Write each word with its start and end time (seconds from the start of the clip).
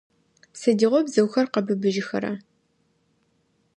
Сыдигъо 0.59 0.99
бзыухэр 1.05 1.47
къэбыбыжьхэра? 1.53 2.33